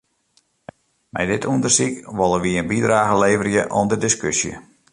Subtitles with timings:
[1.13, 4.53] Mei dit ûndersyk wolle wy in bydrage leverje oan de diskusje.